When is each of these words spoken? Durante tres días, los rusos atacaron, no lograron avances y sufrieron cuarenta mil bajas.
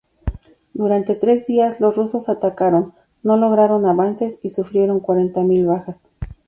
Durante 0.73 1.13
tres 1.13 1.45
días, 1.45 1.79
los 1.79 1.95
rusos 1.95 2.27
atacaron, 2.27 2.95
no 3.21 3.37
lograron 3.37 3.85
avances 3.85 4.39
y 4.41 4.49
sufrieron 4.49 4.99
cuarenta 4.99 5.41
mil 5.43 5.67
bajas. 5.67 6.09